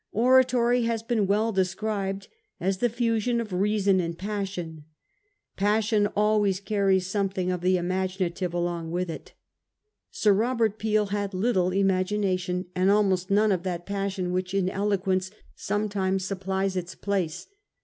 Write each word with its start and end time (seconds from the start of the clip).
Oratory 0.13 0.81
has 0.85 1.03
been 1.03 1.27
well 1.27 1.51
described 1.51 2.27
as 2.59 2.79
the 2.79 2.89
fusion 2.89 3.39
of 3.39 3.53
reason 3.53 3.99
and 3.99 4.17
passion. 4.17 4.85
Passion 5.57 6.07
always 6.15 6.59
carries 6.59 7.05
something 7.05 7.49
oft'the 7.51 7.77
imaginative 7.77 8.51
along 8.51 8.89
with 8.89 9.11
it. 9.11 9.33
Sir 10.09 10.33
Robert 10.33 10.79
Peel 10.79 11.05
had 11.13 11.35
little 11.35 11.69
imagination, 11.69 12.65
and 12.75 12.89
almost 12.89 13.29
none 13.29 13.51
of 13.51 13.61
that 13.61 13.85
passion 13.85 14.31
which 14.33 14.55
in 14.55 14.71
eloquence 14.71 15.29
sometimes 15.55 16.25
supplies 16.25 16.75
its 16.75 16.95
place. 16.95 17.45